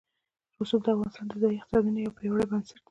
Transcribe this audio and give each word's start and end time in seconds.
رسوب 0.59 0.81
د 0.85 0.87
افغانستان 0.95 1.25
د 1.27 1.33
ځایي 1.41 1.57
اقتصادونو 1.59 1.99
یو 2.05 2.15
پیاوړی 2.17 2.45
بنسټ 2.49 2.73
دی. 2.75 2.79